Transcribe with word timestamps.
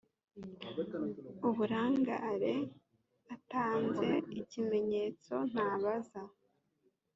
uburangare 1.47 2.55
atanze 3.35 4.09
ikimenyetso 4.41 5.33
ntabaza 5.51 6.21